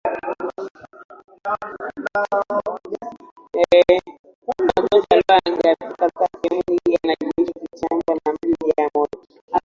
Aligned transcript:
Magonjwa 1.45 1.89
yaliyoangaziwa 3.59 4.81
katika 5.97 6.27
sehemu 6.41 6.63
hii 6.69 6.79
yanajumuisha 7.03 7.59
kichaacha 7.59 7.91
mbwa 7.95 8.13
na 8.15 8.19
maji 8.25 8.45
kujaa 8.59 8.89
kwenye 8.89 9.09
moyo 9.13 9.15